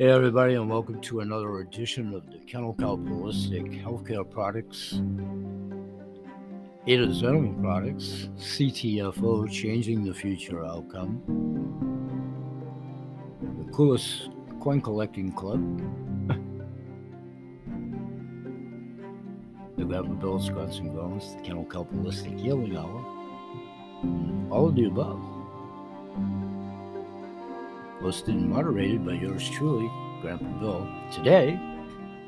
[0.00, 4.92] Hey, everybody, and welcome to another edition of the Kennel Cow Holistic Healthcare Products.
[6.86, 11.20] Ada's Animal Products, CTFO, Changing the Future Outcome.
[13.58, 14.30] The coolest
[14.60, 15.58] coin collecting club.
[19.76, 23.04] the Grandpa Bill's Guns and Bones, the Kennel Cow Holistic Healing Hour.
[24.52, 25.27] All of the above
[28.00, 30.88] hosted and moderated by yours truly, Grandpa Bill.
[31.12, 31.58] Today,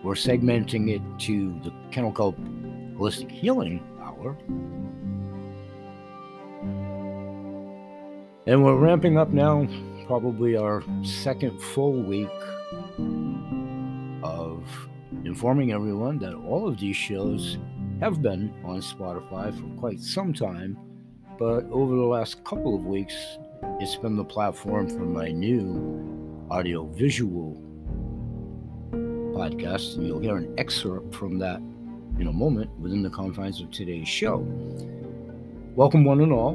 [0.02, 2.37] we're segmenting it to the Kennel Club
[2.96, 4.37] Holistic Healing Hour.
[8.46, 9.69] And we're ramping up now,
[10.06, 12.29] probably our second full week
[14.23, 14.65] of
[15.24, 17.59] informing everyone that all of these shows
[18.01, 20.77] have been on Spotify for quite some time.
[21.38, 23.15] But over the last couple of weeks,
[23.62, 27.60] it's been the platform for my new audio visual
[29.34, 31.60] podcast, and you'll hear an excerpt from that
[32.18, 34.38] in a moment within the confines of today's show.
[35.74, 36.54] Welcome, one and all.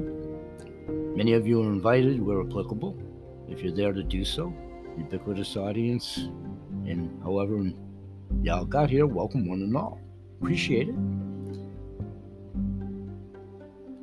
[1.16, 2.98] Many of you are invited where applicable,
[3.50, 4.54] if you're there to do so.
[4.98, 6.30] Ubiquitous audience,
[6.86, 7.72] and however
[8.42, 10.00] y'all got here, welcome, one and all.
[10.42, 10.96] Appreciate it.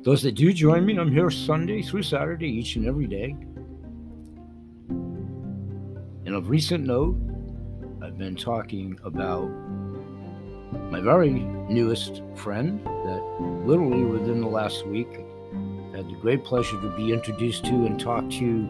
[0.03, 3.37] Those that do join me, I'm here Sunday through Saturday, each and every day.
[6.25, 7.15] And of recent note,
[8.01, 9.47] I've been talking about
[10.91, 13.23] my very newest friend that
[13.65, 15.07] literally within the last week
[15.93, 18.67] I had the great pleasure to be introduced to and talk to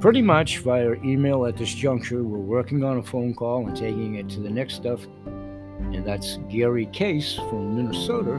[0.00, 2.22] pretty much via email at this juncture.
[2.22, 5.06] We're working on a phone call and taking it to the next stuff
[5.94, 8.34] and that's Gary Case from Minnesota.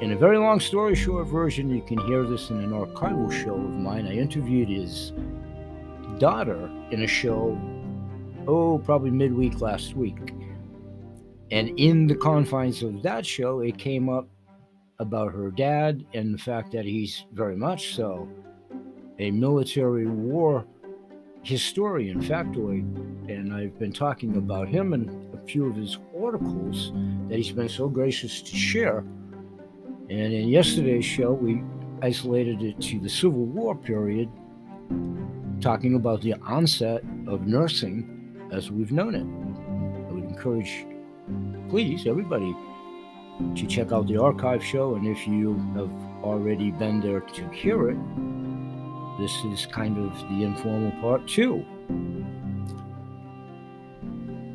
[0.00, 3.54] In a very long story short version, you can hear this in an archival show
[3.54, 4.06] of mine.
[4.06, 5.12] I interviewed his
[6.18, 7.58] daughter in a show,
[8.46, 10.34] oh, probably midweek last week.
[11.50, 14.28] And in the confines of that show, it came up
[14.98, 18.28] about her dad and the fact that he's very much so
[19.18, 20.66] a military war
[21.44, 22.84] historian, factoid,
[23.28, 26.92] and I've been talking about him and a few of his articles
[27.28, 28.98] that he's been so gracious to share.
[30.10, 31.62] And in yesterday's show, we
[32.02, 34.28] isolated it to the Civil War period,
[35.60, 39.26] talking about the onset of nursing as we've known it.
[40.08, 40.86] I would encourage,
[41.70, 42.54] please, everybody,
[43.56, 44.94] to check out the archive show.
[44.94, 45.90] And if you have
[46.22, 47.98] already been there to hear it,
[49.18, 51.64] this is kind of the informal part too.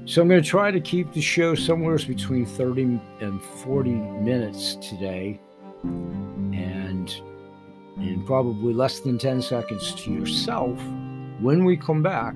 [0.10, 4.74] So I'm going to try to keep the show somewhere between 30 and 40 minutes
[4.78, 5.40] today,
[5.84, 7.14] and
[7.98, 10.80] in probably less than 10 seconds to yourself.
[11.40, 12.34] When we come back,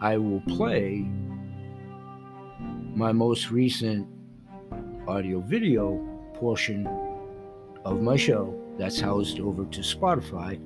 [0.00, 1.10] I will play
[2.94, 4.06] my most recent
[5.08, 5.96] audio video
[6.34, 6.86] portion
[7.84, 10.60] of my show that's housed over to Spotify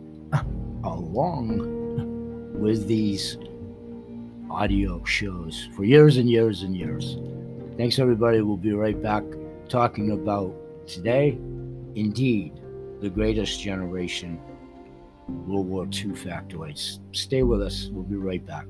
[0.85, 3.39] along with these
[4.51, 7.19] audio shows for years and years and years.
[7.77, 8.41] Thanks, everybody.
[8.41, 9.25] We'll be right back
[9.69, 10.55] talking about
[10.87, 11.39] today,
[11.95, 12.53] indeed,
[13.01, 14.41] the greatest generation,
[15.29, 17.01] World War II factoids.
[17.13, 17.89] Stay with us.
[17.93, 18.67] We'll be right back.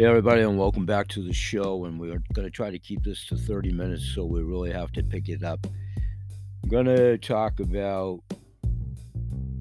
[0.00, 1.86] Hey, everybody, and welcome back to the show.
[1.86, 4.92] And we're going to try to keep this to 30 minutes, so we really have
[4.92, 5.66] to pick it up.
[6.62, 8.20] I'm going to talk about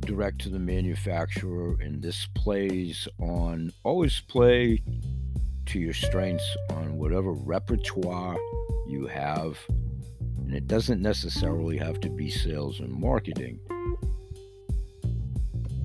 [0.01, 4.83] direct to the manufacturer, and this plays on always play
[5.65, 8.37] to your strengths on whatever repertoire
[8.87, 9.57] you have.
[10.37, 13.59] And it doesn't necessarily have to be sales and marketing.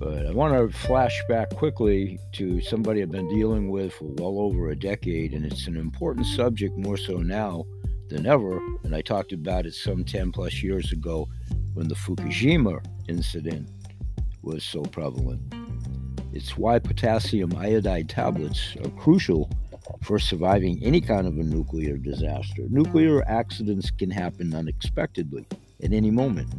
[0.02, 4.40] But I want to flash back quickly to somebody I've been dealing with for well
[4.40, 7.66] over a decade, and it's an important subject more so now
[8.08, 8.56] than ever.
[8.82, 11.28] And I talked about it some 10 plus years ago
[11.74, 13.68] when the Fukushima incident
[14.42, 15.40] was so prevalent.
[16.32, 19.48] It's why potassium iodide tablets are crucial
[20.02, 22.62] for surviving any kind of a nuclear disaster.
[22.70, 25.46] Nuclear accidents can happen unexpectedly
[25.82, 26.52] at any moment.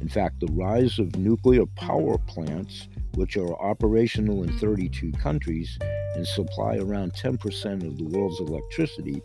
[0.00, 5.76] In fact, the rise of nuclear power plants, which are operational in 32 countries
[6.14, 9.20] and supply around 10% of the world's electricity,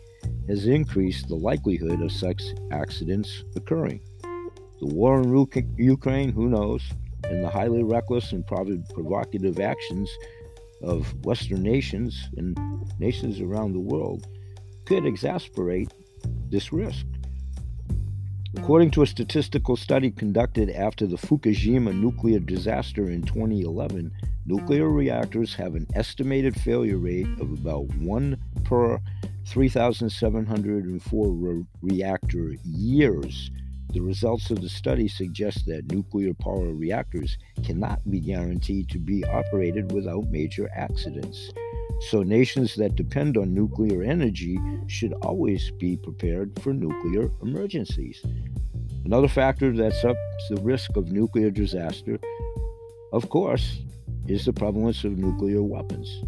[0.48, 4.00] has increased the likelihood of such accidents occurring.
[4.80, 6.82] The war in Ukraine, who knows,
[7.24, 10.10] and the highly reckless and provocative actions
[10.82, 12.58] of Western nations and
[12.98, 14.26] nations around the world
[14.84, 15.90] could exacerbate
[16.50, 17.06] this risk.
[18.56, 24.10] According to a statistical study conducted after the Fukushima nuclear disaster in 2011,
[24.46, 29.00] nuclear reactors have an estimated failure rate of about 1 per
[29.46, 33.50] 3,704 re- reactor years.
[33.92, 39.24] The results of the study suggest that nuclear power reactors cannot be guaranteed to be
[39.24, 41.52] operated without major accidents.
[42.00, 44.58] So, nations that depend on nuclear energy
[44.88, 48.22] should always be prepared for nuclear emergencies.
[49.04, 52.18] Another factor that ups the risk of nuclear disaster,
[53.12, 53.80] of course,
[54.26, 56.22] is the prevalence of nuclear weapons.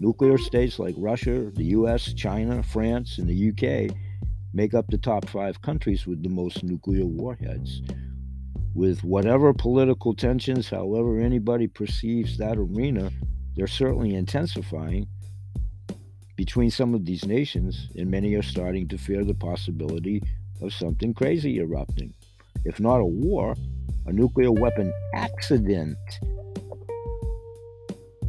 [0.00, 3.96] Nuclear states like Russia, the US, China, France, and the UK
[4.52, 7.82] make up the top five countries with the most nuclear warheads.
[8.74, 13.10] With whatever political tensions, however anybody perceives that arena,
[13.56, 15.06] they're certainly intensifying
[16.36, 20.22] between some of these nations, and many are starting to fear the possibility
[20.62, 22.14] of something crazy erupting.
[22.64, 23.54] If not a war,
[24.06, 25.98] a nuclear weapon accident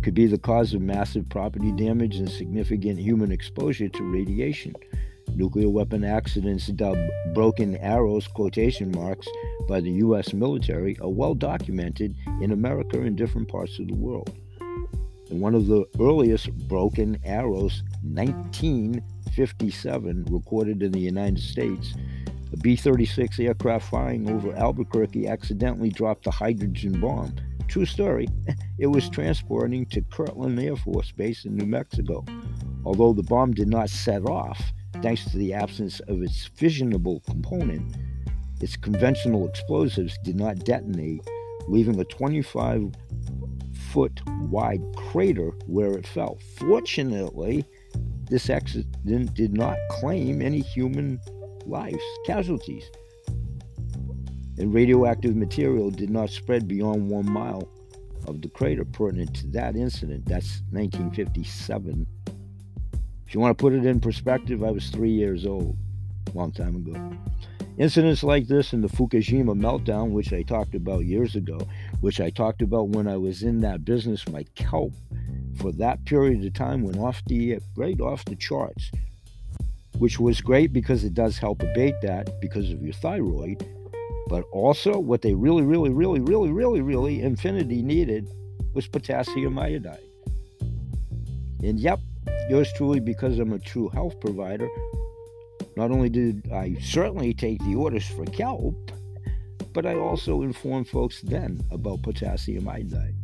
[0.02, 4.74] could be the cause of massive property damage and significant human exposure to radiation.
[5.36, 9.28] Nuclear weapon accidents dubbed broken arrows quotation marks
[9.68, 14.36] by the US military are well documented in America and different parts of the world.
[15.32, 21.94] One of the earliest broken arrows, 1957, recorded in the United States,
[22.52, 27.34] a B 36 aircraft flying over Albuquerque accidentally dropped a hydrogen bomb.
[27.70, 28.28] True story.
[28.78, 32.26] It was transporting to Kirtland Air Force Base in New Mexico.
[32.84, 34.74] Although the bomb did not set off,
[35.04, 37.96] thanks to the absence of its fissionable component,
[38.60, 41.22] its conventional explosives did not detonate,
[41.68, 42.92] leaving a 25
[43.92, 46.38] foot wide crater where it fell.
[46.58, 47.66] Fortunately,
[48.30, 51.20] this accident did not claim any human
[51.66, 52.90] lives, casualties.
[54.58, 57.68] And radioactive material did not spread beyond one mile
[58.28, 60.26] of the crater pertinent to that incident.
[60.26, 62.08] That's 1957.
[63.28, 65.78] If you want to put it in perspective, I was three years old,
[66.34, 66.94] long time ago.
[67.78, 71.60] Incidents like this and the Fukushima meltdown, which I talked about years ago,
[72.02, 74.94] which I talked about when I was in that business, my kelp
[75.56, 78.92] for that period of time went off the right off the charts,
[79.98, 83.66] which was great because it does help abate that because of your thyroid.
[84.28, 88.30] But also, what they really, really, really, really, really, really infinity needed
[88.74, 90.00] was potassium iodide.
[91.64, 92.00] And yep,
[92.50, 94.70] yours truly, because I'm a true health provider,
[95.76, 98.92] not only did I certainly take the orders for kelp,
[99.74, 103.16] but I also informed folks then about potassium iodide.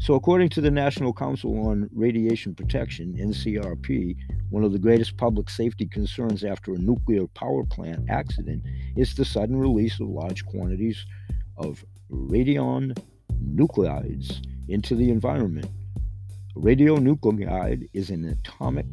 [0.00, 4.16] So, according to the National Council on Radiation Protection, NCRP,
[4.50, 8.62] one of the greatest public safety concerns after a nuclear power plant accident
[8.96, 11.06] is the sudden release of large quantities
[11.56, 15.70] of radionuclides into the environment.
[16.56, 18.86] A radionuclide is an atomic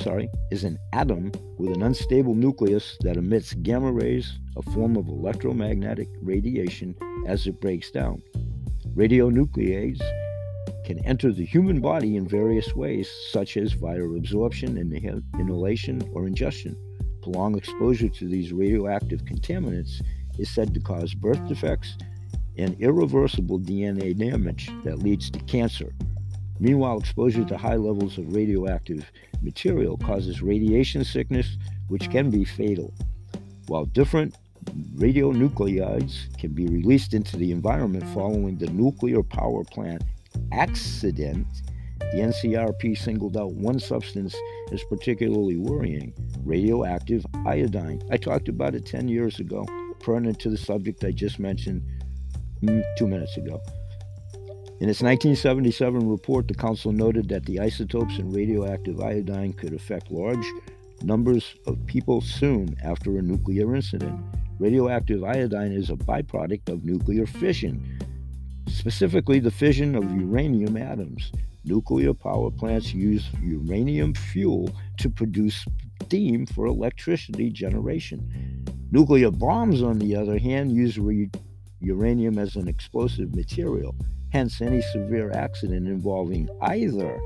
[0.00, 5.08] Sorry, is an atom with an unstable nucleus that emits gamma rays, a form of
[5.08, 6.94] electromagnetic radiation,
[7.26, 8.22] as it breaks down.
[8.94, 10.00] Radionuclides
[10.84, 16.76] can enter the human body in various ways, such as via absorption, inhalation, or ingestion.
[17.22, 20.00] Prolonged exposure to these radioactive contaminants
[20.38, 21.98] is said to cause birth defects
[22.56, 25.92] and irreversible DNA damage that leads to cancer.
[26.60, 29.10] Meanwhile, exposure to high levels of radioactive
[29.42, 31.56] material causes radiation sickness,
[31.88, 32.92] which can be fatal.
[33.66, 34.34] While different
[34.96, 40.02] radionuclides can be released into the environment following the nuclear power plant
[40.52, 41.46] accident,
[41.98, 44.34] the NCRP singled out one substance
[44.72, 46.12] as particularly worrying
[46.44, 48.02] radioactive iodine.
[48.10, 49.66] I talked about it 10 years ago,
[50.00, 51.82] pertinent to the subject I just mentioned
[52.62, 53.60] mm, two minutes ago.
[54.80, 60.12] In its 1977 report, the Council noted that the isotopes in radioactive iodine could affect
[60.12, 60.46] large
[61.02, 64.16] numbers of people soon after a nuclear incident.
[64.60, 67.98] Radioactive iodine is a byproduct of nuclear fission,
[68.68, 71.32] specifically the fission of uranium atoms.
[71.64, 75.66] Nuclear power plants use uranium fuel to produce
[76.04, 78.64] steam for electricity generation.
[78.92, 81.30] Nuclear bombs, on the other hand, use re-
[81.80, 83.96] uranium as an explosive material.
[84.32, 87.18] Hence, any severe accident involving either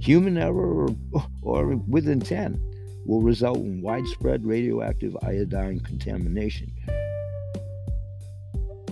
[0.00, 2.58] human error or, or with intent
[3.04, 6.72] will result in widespread radioactive iodine contamination.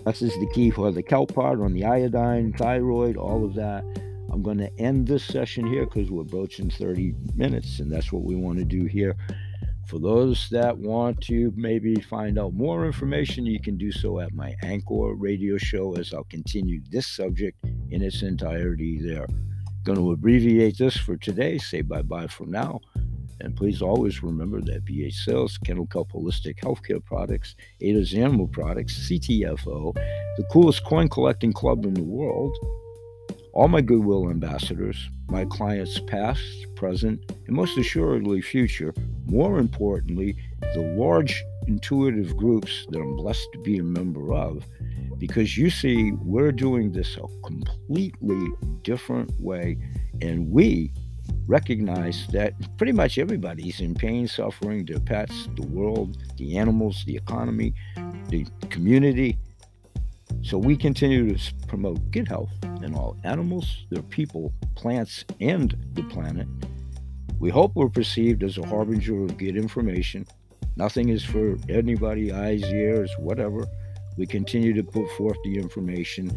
[0.04, 3.85] This is the key for the kelp part on the iodine, thyroid, all of that.
[4.32, 8.23] I'm going to end this session here because we're broaching 30 minutes, and that's what
[8.23, 9.16] we want to do here.
[9.90, 14.32] For those that want to maybe find out more information, you can do so at
[14.32, 17.59] my Anchor radio show as I'll continue this subject
[17.90, 19.26] in its entirety there.
[19.82, 22.78] Going to abbreviate this for today, say bye bye for now.
[23.40, 29.11] And please always remember that BH Sales, Kennel Kelp Holistic Healthcare Products, Ada's Animal Products,
[29.11, 29.92] CTFO,
[30.37, 32.56] the coolest coin collecting club in the world,
[33.52, 36.42] all my goodwill ambassadors, my clients past,
[36.76, 38.95] present, and most assuredly future,
[39.26, 40.37] more importantly,
[40.75, 44.64] the large intuitive groups that I'm blessed to be a member of,
[45.19, 48.49] because you see, we're doing this a completely
[48.83, 49.76] different way,
[50.23, 50.92] and we
[51.47, 57.16] recognize that pretty much everybody's in pain, suffering, their pets, the world, the animals, the
[57.16, 57.75] economy,
[58.28, 59.38] the community.
[60.42, 62.50] So we continue to promote good health
[62.82, 66.47] in all animals, their people, plants, and the planet.
[67.38, 70.26] We hope we're perceived as a harbinger of good information.
[70.76, 73.66] Nothing is for anybody, eyes, ears, whatever.
[74.16, 76.32] We continue to put forth the information,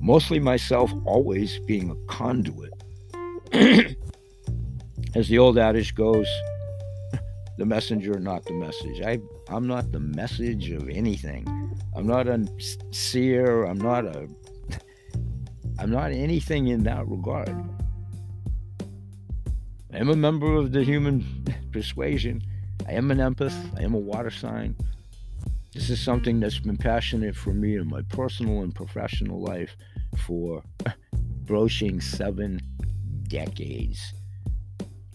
[0.00, 2.72] mostly myself always being a conduit.
[5.14, 6.28] As the old adage goes,
[7.58, 9.00] the messenger, not the message.
[9.00, 11.63] I, I'm not the message of anything.
[11.96, 12.46] I'm not a
[12.90, 13.64] seer.
[13.64, 14.28] I'm not a.
[15.78, 17.54] I'm not anything in that regard.
[19.92, 22.42] I am a member of the human persuasion.
[22.88, 23.54] I am an empath.
[23.78, 24.76] I am a water sign.
[25.72, 29.76] This is something that's been passionate for me in my personal and professional life
[30.18, 30.62] for
[31.46, 32.60] broaching seven
[33.28, 34.14] decades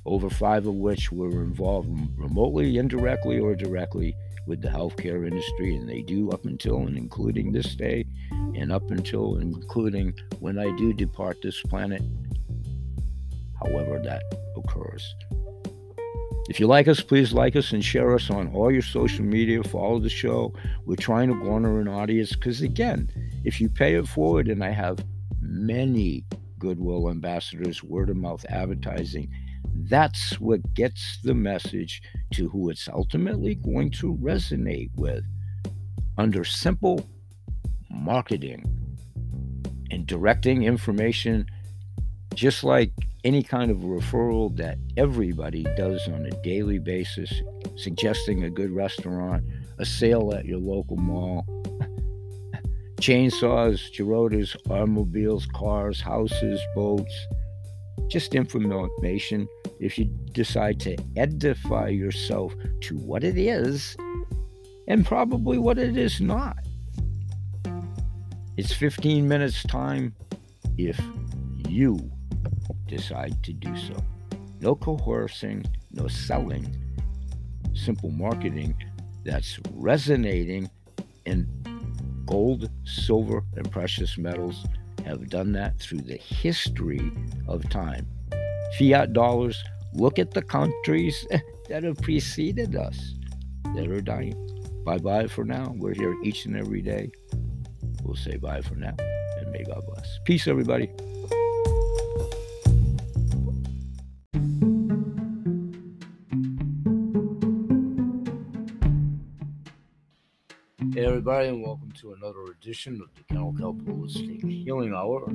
[0.06, 4.16] over five of which were involved remotely, indirectly, or directly
[4.50, 8.06] with the healthcare industry, and they do up until and including this day,
[8.56, 12.02] and up until and including when I do depart this planet,
[13.64, 14.24] however that
[14.58, 15.16] occurs.
[16.50, 19.62] If you like us, please like us and share us on all your social media.
[19.62, 20.52] Follow the show.
[20.84, 23.08] We're trying to garner an audience because, again,
[23.44, 25.06] if you pay it forward, and I have
[25.42, 26.26] many
[26.58, 29.32] goodwill ambassadors, word of mouth advertising,
[29.74, 32.02] that's what gets the message
[32.34, 35.24] to who it's ultimately going to resonate with.
[36.18, 37.08] Under simple
[37.90, 38.64] marketing
[39.92, 41.46] and directing information,
[42.36, 42.92] just like
[43.24, 47.32] any kind of referral that everybody does on a daily basis,
[47.76, 49.44] suggesting a good restaurant,
[49.78, 51.46] a sale at your local mall,
[53.02, 57.28] chainsaws, Gerodas, automobiles, cars, houses, boats,
[58.08, 59.48] just information
[59.80, 63.96] if you decide to edify yourself to what it is
[64.88, 66.58] and probably what it is not.
[68.58, 70.14] It's 15 minutes time
[70.78, 71.00] if
[71.68, 71.98] you
[72.88, 73.96] decide to do so.
[74.60, 76.76] No coercing, no selling,
[77.74, 78.76] simple marketing
[79.24, 80.70] that's resonating
[81.26, 81.48] in
[82.26, 84.66] gold, silver, and precious metals
[85.06, 87.12] have done that through the history
[87.48, 88.06] of time
[88.78, 89.64] fiat dollars.
[89.94, 91.26] Look at the countries
[91.70, 93.16] that have preceded us
[93.76, 94.36] that are dying.
[94.86, 95.74] Bye bye for now.
[95.78, 97.12] We're here each and every day.
[98.04, 98.96] We'll say bye for now,
[99.40, 100.20] and may God bless.
[100.26, 100.90] Peace, everybody.
[110.94, 115.28] Hey, everybody, and welcome to another edition of the Kennel Holistic Healing Hour.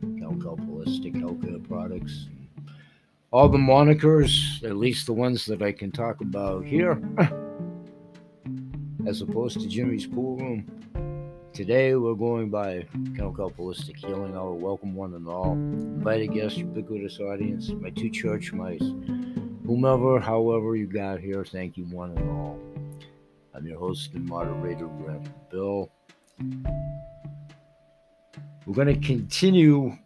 [0.00, 2.28] Kennel Kelp Holistic Healthcare Products
[3.30, 7.00] all the monikers, at least the ones that I can talk about here,
[9.06, 10.66] as opposed to Jimmy's Pool Room.
[11.52, 14.54] Today we're going by Kelp Holistic Healing Hour.
[14.54, 15.52] Welcome one and all.
[15.52, 18.92] Invited guests, ubiquitous audience, my two church mice,
[19.66, 22.58] whomever, however you got here, thank you one and all.
[23.54, 25.90] I'm your host and moderator, Rev Bill.
[28.64, 29.98] We're going to continue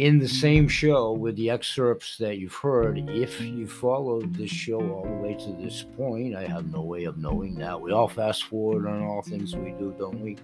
[0.00, 2.96] in the same show with the excerpts that you've heard.
[3.10, 7.04] If you followed this show all the way to this point, I have no way
[7.04, 7.78] of knowing that.
[7.78, 10.38] We all fast forward on all things we do, don't we?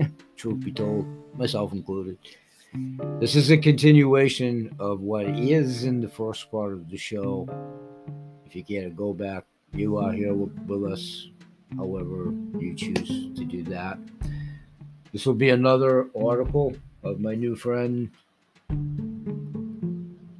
[0.36, 1.06] Truth be told,
[1.38, 2.18] myself included.
[3.20, 7.48] This is a continuation of what is in the first part of the show.
[8.46, 11.28] If you can't go back, you are here with, with us,
[11.76, 13.06] however you choose
[13.38, 13.96] to do that.
[15.12, 16.74] This will be another article
[17.04, 18.10] of my new friend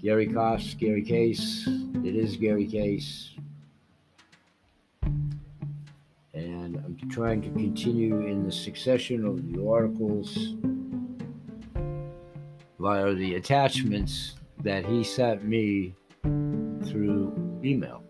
[0.01, 1.67] Gary Koss, Gary Case.
[2.05, 3.35] It is Gary Case.
[5.03, 10.55] And I'm trying to continue in the succession of the articles
[12.79, 18.05] via the attachments that he sent me through email.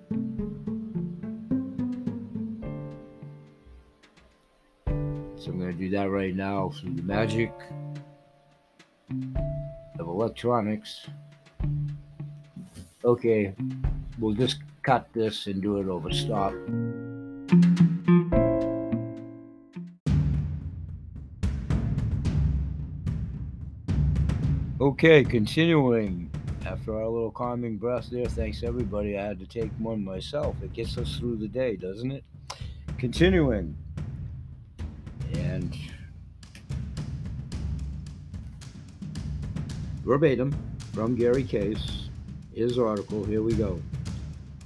[5.39, 7.53] So I'm going to do that right now through the magic
[9.99, 11.07] of electronics.
[13.05, 13.55] Okay,
[14.19, 16.53] we'll just cut this and do it over stop.
[24.81, 26.31] Okay, continuing.
[26.67, 29.17] After our little calming breath there, thanks everybody.
[29.17, 30.57] I had to take one myself.
[30.63, 32.25] It gets us through the day, doesn't it?
[32.99, 33.77] Continuing.
[35.35, 35.77] And
[40.05, 40.57] verbatim
[40.93, 41.98] from Gary Case,
[42.59, 43.81] his article, here we go.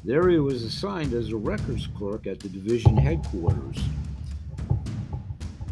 [0.03, 3.79] There he was assigned as a records clerk at the division headquarters.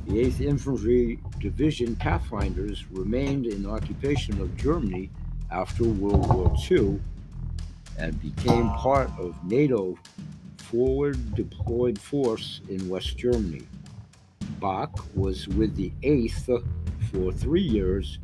[0.07, 5.11] The 8th Infantry Division Pathfinders remained in occupation of Germany
[5.51, 7.01] after World War II
[7.99, 9.99] and became part of NATO
[10.59, 13.63] forward deployed force in West Germany.
[14.61, 16.63] Bach was with the 8th
[17.11, 18.19] for three years,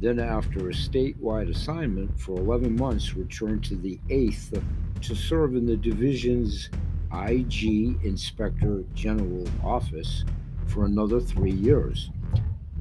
[0.00, 4.62] then, after a statewide assignment for 11 months, returned to the 8th
[5.02, 6.68] to serve in the division's
[7.12, 10.24] IG Inspector General Office
[10.66, 12.10] for another three years.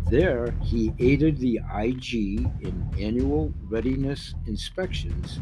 [0.10, 2.14] There, he aided the IG
[2.62, 5.40] in annual readiness inspections,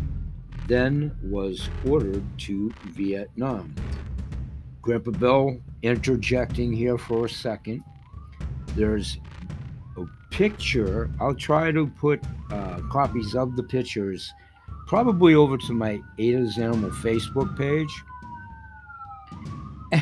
[0.68, 3.76] then was ordered to Vietnam.
[4.82, 7.84] Grandpa Bill interjecting here for a second.
[8.76, 9.18] There's
[10.34, 11.10] picture.
[11.22, 12.22] I'll try to put
[12.52, 14.34] uh, copies of the pictures
[14.88, 17.90] probably over to my Ada's Animal Facebook page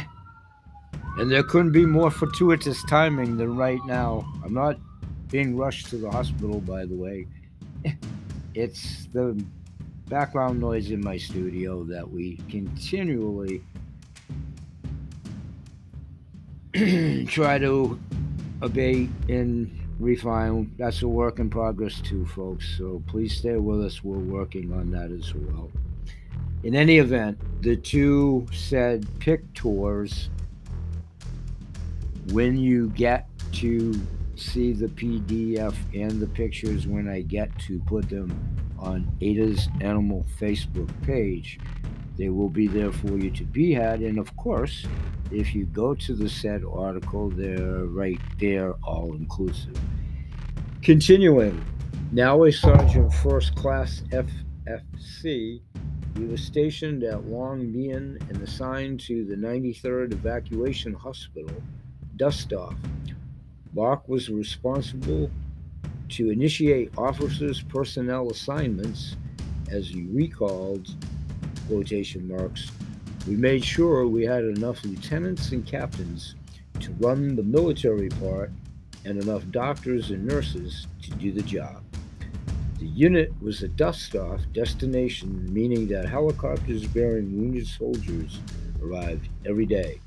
[1.17, 4.25] and there couldn't be more fortuitous timing than right now.
[4.43, 4.77] I'm not
[5.29, 7.27] being rushed to the hospital, by the way.
[8.53, 9.41] It's the
[10.09, 13.63] background noise in my studio that we continually
[17.27, 17.97] try to
[18.61, 20.73] abate and refine.
[20.77, 22.77] That's a work in progress, too, folks.
[22.77, 24.03] So please stay with us.
[24.03, 25.69] We're working on that as well.
[26.63, 30.29] In any event, the two said pictures
[32.31, 33.99] when you get to
[34.35, 38.31] see the PDF and the pictures when I get to put them
[38.77, 41.59] on Ada's Animal Facebook page,
[42.17, 44.01] they will be there for you to be had.
[44.01, 44.85] And of course,
[45.31, 49.79] if you go to the said article, they're right there, all inclusive.
[50.81, 51.63] Continuing,
[52.11, 55.61] now a Sergeant First Class SFC,
[56.17, 61.55] he was stationed at Long Binh and assigned to the 93rd Evacuation Hospital
[62.17, 62.75] Dustoff.
[63.73, 65.31] Bach was responsible
[66.09, 69.15] to initiate officers' personnel assignments,
[69.69, 70.93] as he recalled,
[71.67, 72.71] quotation marks,
[73.27, 76.35] we made sure we had enough lieutenants and captains
[76.79, 78.51] to run the military part
[79.05, 81.83] and enough doctors and nurses to do the job.
[82.79, 88.39] The unit was a dust off destination, meaning that helicopters bearing wounded soldiers
[88.81, 90.01] arrived every day.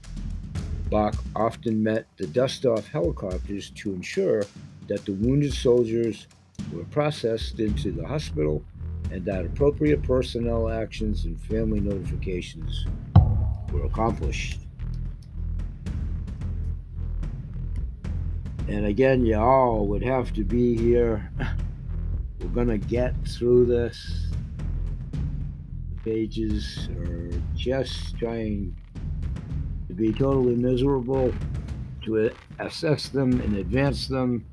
[0.90, 4.42] Bach often met the dust off helicopters to ensure
[4.88, 6.26] that the wounded soldiers
[6.72, 8.64] were processed into the hospital
[9.10, 12.86] and that appropriate personnel actions and family notifications
[13.72, 14.60] were accomplished.
[18.68, 21.30] And again, you all would have to be here.
[22.40, 24.28] We're going to get through this.
[25.12, 28.74] The pages are just trying
[29.88, 31.32] to be totally miserable,
[32.04, 34.46] to assess them and advance them.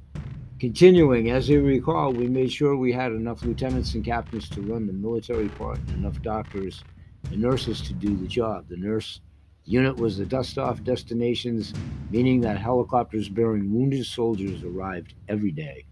[0.62, 4.86] Continuing, as you recall, we made sure we had enough lieutenants and captains to run
[4.86, 6.84] the military part and enough doctors
[7.32, 8.69] and nurses to do the job.
[8.69, 9.21] The nurse
[9.65, 11.74] unit was the dust off destinations,
[12.12, 15.84] meaning that helicopters bearing wounded soldiers arrived every day.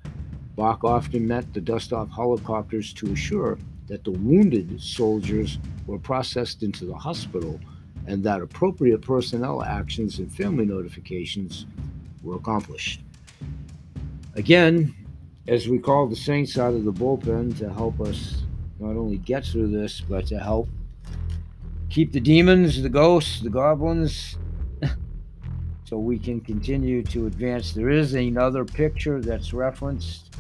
[0.56, 6.62] Bach often met the dust off helicopters to assure that the wounded soldiers were processed
[6.62, 7.60] into the hospital
[8.06, 11.66] and that appropriate personnel actions and family notifications
[12.22, 13.02] were accomplished.
[14.36, 14.96] Again,
[15.48, 18.44] as we call the Saints out of the bullpen to help us
[18.80, 20.70] not only get through this, but to help
[21.90, 24.38] keep the demons, the ghosts, the goblins,
[25.86, 27.74] so we can continue to advance.
[27.74, 30.36] There is another picture that's referenced.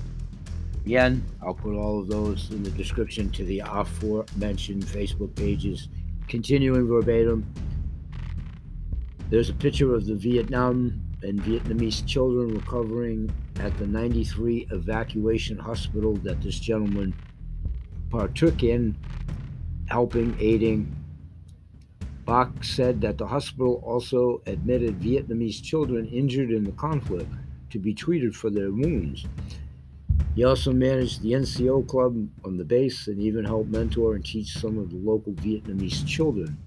[0.85, 5.89] Again, I'll put all of those in the description to the aforementioned Facebook pages
[6.29, 7.43] Continuing verbatim,
[9.31, 16.15] there's a picture of the Vietnam and Vietnamese children recovering at the 93 evacuation hospital
[16.17, 17.13] that this gentleman
[18.09, 18.95] partook in,
[19.87, 20.95] helping, aiding.
[22.25, 27.31] Bach said that the hospital also admitted Vietnamese children injured in the conflict
[27.71, 29.25] to be treated for their wounds.
[30.35, 34.57] He also managed the NCO club on the base and even helped mentor and teach
[34.57, 36.57] some of the local Vietnamese children.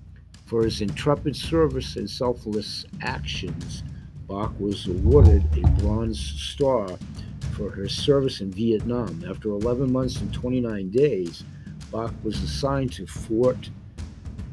[0.46, 3.82] For his intrepid service and selfless actions,
[4.26, 6.88] Bach was awarded a Bronze Star
[7.52, 9.24] for her service in Vietnam.
[9.28, 11.44] After 11 months and 29 days,
[11.90, 13.70] Bach was assigned to Fort,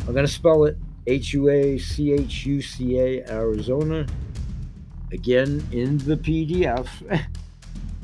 [0.09, 4.07] I'm going to spell it H U A C H U C A, Arizona.
[5.11, 6.87] Again, in the PDF,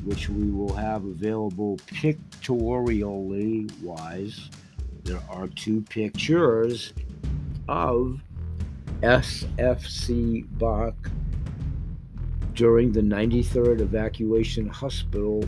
[0.04, 4.50] which we will have available pictorially wise,
[5.02, 6.92] there are two pictures
[7.68, 8.20] of
[9.02, 10.94] SFC Bach
[12.56, 15.44] during the 93rd Evacuation Hospital,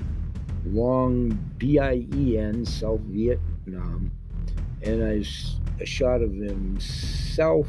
[0.66, 4.12] Long Binh, South Vietnam,
[4.82, 5.24] and a,
[5.82, 7.66] a shot of himself.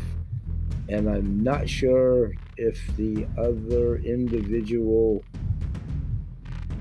[0.89, 5.23] And I'm not sure if the other individual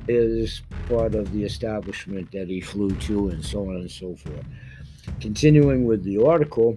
[0.09, 4.45] is part of the establishment that he flew to, and so on and so forth.
[5.21, 6.77] Continuing with the article,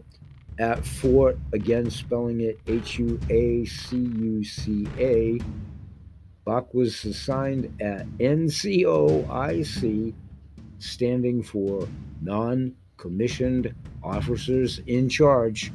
[0.59, 5.39] at Fort, again spelling it H U A C U C A,
[6.43, 10.13] Bach was assigned at NCOIC,
[10.79, 11.87] standing for
[12.21, 13.73] Non Commissioned
[14.03, 15.71] Officers in Charge,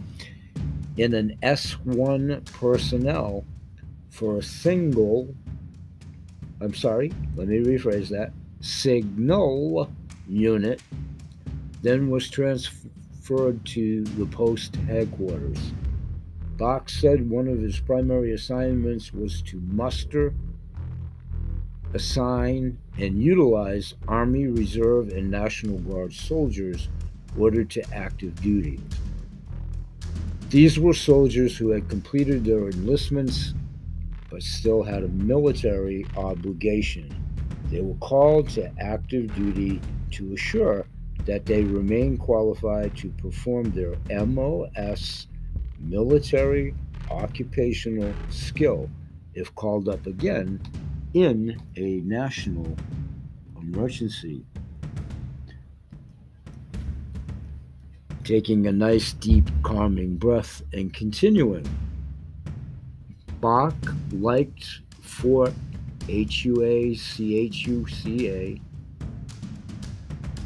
[0.96, 3.44] in an S1 personnel
[4.10, 5.32] for a single,
[6.60, 9.92] I'm sorry, let me rephrase that, signal
[10.28, 10.82] unit,
[11.82, 15.58] then was transferred to the post headquarters.
[16.56, 20.34] Bach said one of his primary assignments was to muster
[21.94, 26.88] assign, and utilize Army, Reserve, and National Guard soldiers
[27.38, 28.80] ordered to active duty.
[30.50, 33.54] These were soldiers who had completed their enlistments
[34.30, 37.10] but still had a military obligation.
[37.70, 39.80] They were called to active duty
[40.12, 40.86] to assure
[41.24, 43.96] that they remain qualified to perform their
[44.26, 45.26] MOS
[45.80, 46.74] military
[47.10, 48.88] occupational skill
[49.34, 50.60] if called up again
[51.16, 52.76] in a national
[53.58, 54.44] emergency.
[58.22, 61.66] Taking a nice, deep, calming breath and continuing.
[63.40, 63.74] Bach
[64.12, 65.54] liked Fort
[66.06, 68.60] HUA CHUCA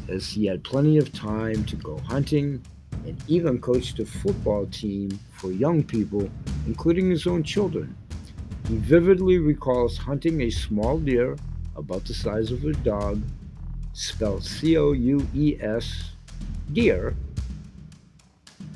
[0.07, 2.61] as he had plenty of time to go hunting
[3.05, 6.29] and even coached a football team for young people,
[6.65, 7.93] including his own children.
[8.71, 11.35] He vividly recalls hunting a small deer
[11.75, 13.21] about the size of a dog,
[13.91, 16.13] spelled C O U E S,
[16.71, 17.13] deer.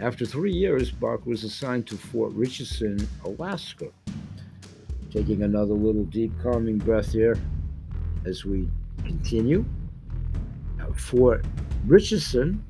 [0.02, 3.88] After three years, Bach was assigned to Fort Richardson, Alaska.
[5.12, 7.38] Taking another little deep, calming breath here
[8.26, 8.68] as we
[9.06, 9.64] continue.
[10.78, 11.46] At Fort
[11.86, 12.62] Richardson,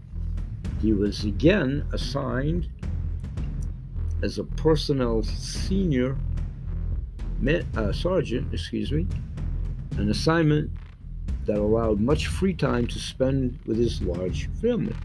[0.79, 2.69] he was again assigned
[4.21, 6.15] as a personnel senior
[7.77, 9.07] uh, sergeant, excuse me,
[9.97, 10.71] an assignment
[11.45, 14.95] that allowed much free time to spend with his large family.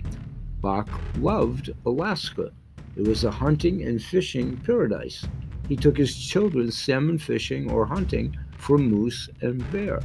[0.61, 0.89] Bach
[1.19, 2.53] loved Alaska.
[2.97, 5.25] It was a hunting and fishing paradise.
[5.69, 10.01] He took his children salmon fishing or hunting for moose and bear.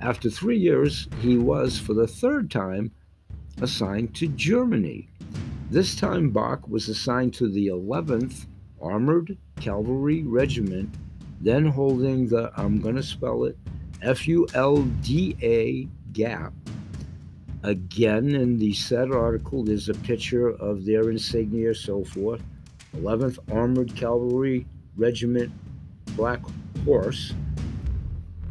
[0.00, 2.90] After three years, he was, for the third time,
[3.60, 5.08] assigned to Germany.
[5.70, 8.46] This time, Bach was assigned to the 11th
[8.80, 10.94] Armored Cavalry Regiment
[11.44, 13.56] then holding the, I'm going to spell it,
[14.02, 16.54] F U L D A gap.
[17.62, 22.42] Again, in the said article, there's a picture of their insignia, so forth.
[22.96, 25.52] 11th Armored Cavalry Regiment
[26.16, 26.40] Black
[26.84, 27.34] Horse.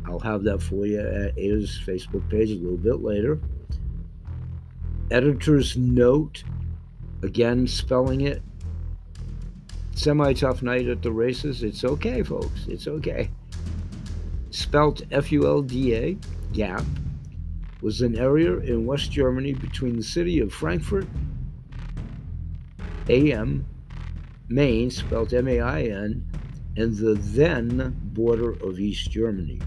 [0.05, 3.39] I'll have that for you at Ada's Facebook page a little bit later.
[5.09, 6.43] Editor's note,
[7.23, 8.41] again, spelling it
[9.95, 11.63] semi tough night at the races.
[11.63, 12.65] It's okay, folks.
[12.67, 13.29] It's okay.
[14.51, 16.17] Spelt F U L D A,
[16.51, 16.83] Gap,
[17.81, 21.07] was an area in West Germany between the city of Frankfurt
[23.09, 23.65] AM,
[24.47, 26.25] Main, spelt M A I N,
[26.77, 29.59] and the then border of East Germany.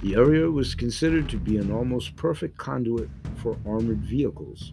[0.00, 4.72] The area was considered to be an almost perfect conduit for armored vehicles.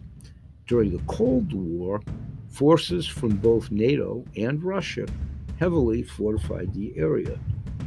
[0.66, 2.00] During the Cold War,
[2.48, 5.06] Forces from both NATO and Russia
[5.58, 7.38] heavily fortified the area.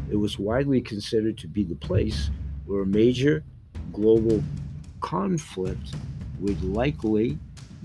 [0.09, 2.29] it was widely considered to be the place
[2.65, 3.43] where a major
[3.93, 4.43] global
[5.01, 5.93] conflict
[6.39, 7.37] would likely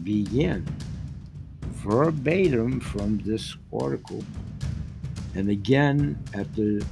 [0.02, 0.66] begin.
[1.62, 4.24] Verbatim from this article,
[5.34, 6.84] and again at the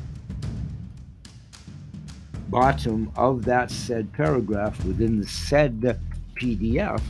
[2.48, 5.98] bottom of that said paragraph within the said
[6.34, 7.00] PDF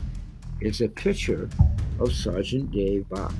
[0.60, 1.48] is a picture
[2.02, 3.34] of Sergeant Dave Bach.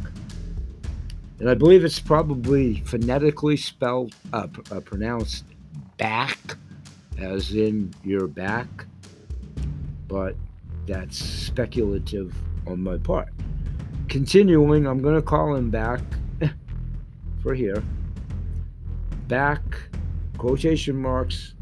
[1.40, 5.44] And I believe it's probably phonetically spelled, uh, uh, pronounced
[5.96, 6.38] back,
[7.18, 8.68] as in your back,
[10.06, 10.36] but
[10.86, 12.34] that's speculative
[12.66, 13.28] on my part.
[14.08, 16.00] Continuing, I'm going to call him back
[17.42, 17.82] for here.
[19.26, 19.62] Back,
[20.38, 21.54] quotation marks,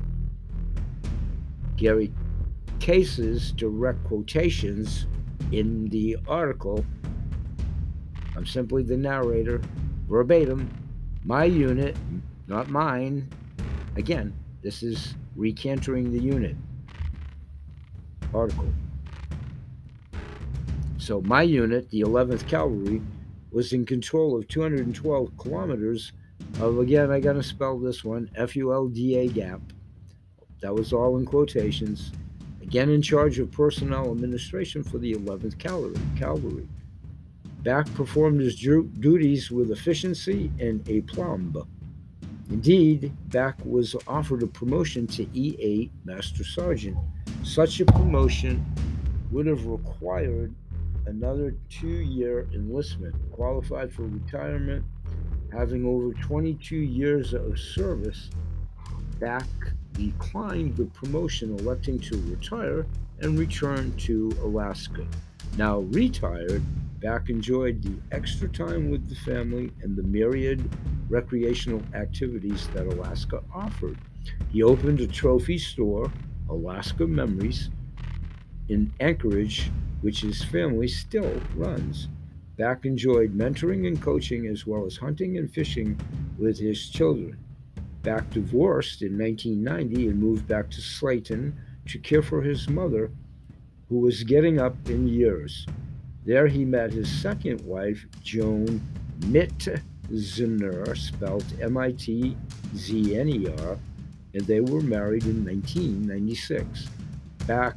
[1.76, 2.12] Gary
[2.80, 5.06] Case's direct quotations
[5.52, 6.84] in the article.
[8.36, 9.60] I'm simply the narrator,
[10.08, 10.70] verbatim.
[11.24, 11.96] My unit,
[12.46, 13.28] not mine.
[13.96, 16.56] Again, this is recantering the unit
[18.32, 18.72] article.
[20.98, 23.02] So, my unit, the 11th Cavalry,
[23.50, 26.12] was in control of 212 kilometers
[26.60, 29.60] of, again, I gotta spell this one, F U L D A gap
[30.60, 32.12] that was all in quotations.
[32.62, 36.68] Again, in charge of personnel administration for the 11th Cavalry.
[37.62, 41.66] Back performed his duties with efficiency and aplomb.
[42.48, 46.96] Indeed, Back was offered a promotion to E8 Master Sergeant.
[47.42, 48.64] Such a promotion
[49.30, 50.54] would have required
[51.06, 54.84] another two year enlistment, qualified for retirement,
[55.52, 58.30] having over 22 years of service.
[59.18, 59.46] Back
[60.08, 62.86] declined the promotion, electing to retire
[63.20, 65.06] and return to Alaska.
[65.56, 66.62] Now retired,
[67.00, 70.62] Back enjoyed the extra time with the family and the myriad
[71.08, 73.96] recreational activities that Alaska offered.
[74.50, 76.12] He opened a trophy store,
[76.50, 77.70] Alaska Memories,
[78.68, 79.70] in Anchorage,
[80.02, 82.08] which his family still runs.
[82.58, 85.98] Back enjoyed mentoring and coaching as well as hunting and fishing
[86.38, 87.38] with his children.
[88.02, 91.54] Back divorced in 1990 and moved back to Slayton
[91.86, 93.10] to care for his mother,
[93.88, 95.66] who was getting up in years.
[96.24, 98.80] There he met his second wife, Joan
[99.20, 102.36] Mitzner, spelled M I T
[102.76, 103.78] Z N E R,
[104.34, 106.88] and they were married in 1996.
[107.46, 107.76] Back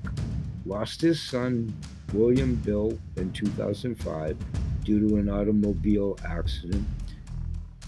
[0.65, 1.75] lost his son,
[2.13, 4.37] William Bill, in 2005
[4.83, 6.85] due to an automobile accident.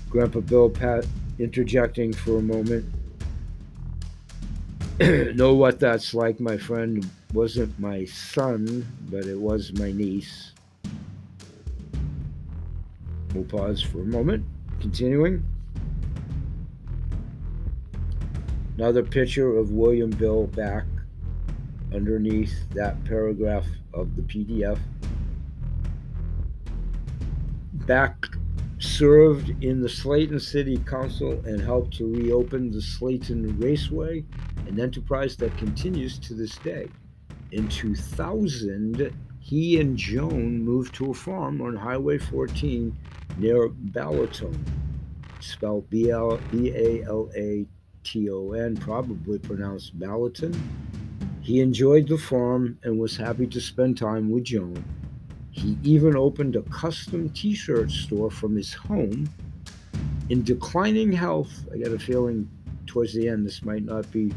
[0.10, 1.06] Grandpa Bill Pat
[1.40, 2.86] interjecting for a moment.
[5.36, 7.10] know what that's like, my friend.
[7.34, 10.54] Wasn't my son, but it was my niece.
[13.34, 14.46] We'll pause for a moment.
[14.80, 15.44] Continuing.
[18.78, 20.86] Another picture of William Bill back
[21.94, 24.80] underneath that paragraph of the PDF.
[27.74, 28.28] Back
[28.80, 34.24] served in the Slayton City Council and helped to reopen the Slayton Raceway,
[34.68, 36.88] an enterprise that continues to this day.
[37.52, 42.98] In 2000, he and Joan moved to a farm on Highway 14
[43.38, 44.58] near Balaton,
[45.40, 47.66] spelled B A L A
[48.04, 50.60] T O N, probably pronounced Balaton.
[51.42, 54.84] He enjoyed the farm and was happy to spend time with Joan.
[55.56, 59.30] He even opened a custom t shirt store from his home.
[60.30, 62.50] In declining health, I got a feeling
[62.86, 64.34] towards the end this might not be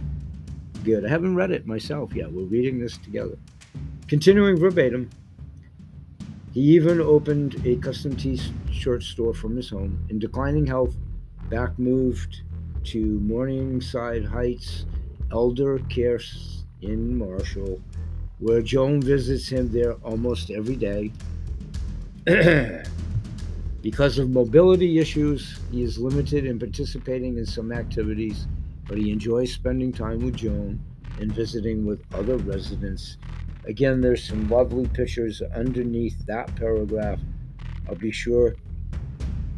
[0.85, 1.04] good.
[1.04, 2.33] I haven't read it myself yet.
[2.33, 3.37] We're reading this together.
[4.07, 5.11] Continuing verbatim,
[6.54, 9.98] he even opened a custom t shirt store from his home.
[10.11, 10.94] In declining health,
[11.50, 12.42] Back moved
[12.85, 14.87] to Morningside Heights
[15.33, 16.20] Elder Care
[16.83, 17.81] in Marshall
[18.38, 21.12] where Joan visits him there almost every day.
[23.83, 28.46] because of mobility issues, he is limited in participating in some activities,
[28.87, 30.81] but he enjoys spending time with Joan
[31.20, 33.18] and visiting with other residents.
[33.64, 37.20] Again, there's some lovely pictures underneath that paragraph.
[37.88, 38.55] I'll be sure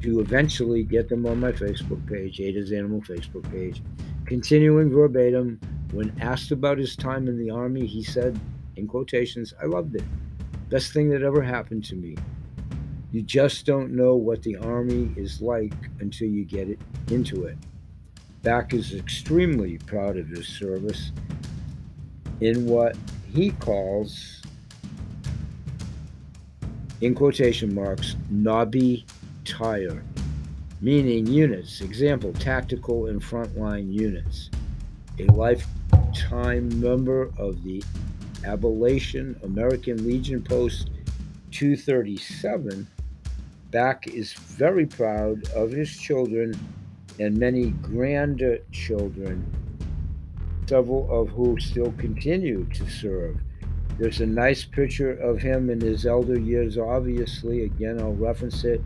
[0.03, 3.83] to eventually get them on my Facebook page, Ada's Animal Facebook page.
[4.25, 5.61] Continuing verbatim,
[5.93, 8.41] when asked about his time in the Army, he said,
[8.81, 10.05] in quotations, I loved it.
[10.71, 12.17] Best thing that ever happened to me.
[13.13, 17.59] You just don't know what the Army is like until you get it into it.
[18.43, 21.13] Back is extremely proud of his service
[22.41, 22.97] in what
[23.33, 24.43] he calls,
[27.01, 29.05] in quotation marks, knobby
[29.45, 30.03] tire.
[30.81, 31.81] meaning units.
[31.83, 34.51] Example tactical and frontline units.
[35.19, 37.83] A lifetime member of the
[38.45, 40.91] Appalachian American Legion Post
[41.51, 42.87] 237,
[43.71, 46.55] Back is very proud of his children
[47.19, 49.47] and many grandchildren,
[50.67, 53.37] several of who still continue to serve.
[53.99, 57.65] There's a nice picture of him in his elder years, obviously.
[57.65, 58.81] Again, I'll reference it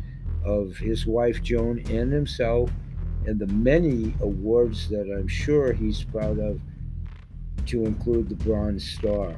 [0.44, 2.70] of his wife Joan and himself,
[3.26, 6.60] and the many awards that I'm sure he's proud of,
[7.66, 9.36] to include the Bronze Star.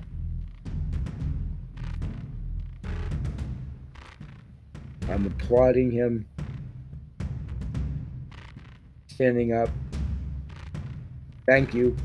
[5.09, 6.27] I'm applauding him
[9.07, 9.71] standing up.
[11.47, 11.97] Thank you.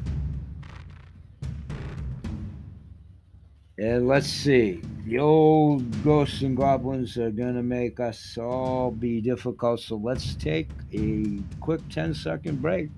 [3.77, 4.81] And let's see.
[5.05, 9.79] The old ghosts and goblins are going to make us all be difficult.
[9.79, 12.91] So let's take a quick 10 second break.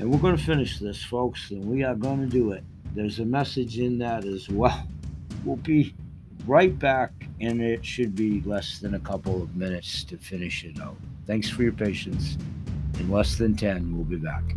[0.00, 1.50] And we're going to finish this, folks.
[1.50, 2.64] And we are going to do it.
[2.94, 4.88] There's a message in that as well.
[5.44, 5.94] We'll be
[6.46, 7.12] right back.
[7.42, 10.96] And it should be less than a couple of minutes to finish it out.
[11.26, 12.38] Thanks for your patience.
[12.98, 14.56] In less than 10, we'll be back.